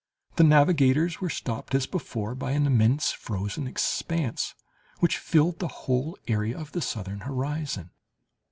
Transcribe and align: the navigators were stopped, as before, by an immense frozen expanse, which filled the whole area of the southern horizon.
the 0.37 0.43
navigators 0.43 1.21
were 1.21 1.29
stopped, 1.29 1.75
as 1.75 1.85
before, 1.85 2.33
by 2.33 2.53
an 2.53 2.65
immense 2.65 3.11
frozen 3.11 3.67
expanse, 3.67 4.55
which 4.97 5.19
filled 5.19 5.59
the 5.59 5.67
whole 5.85 6.17
area 6.27 6.57
of 6.57 6.71
the 6.71 6.81
southern 6.81 7.19
horizon. 7.19 7.91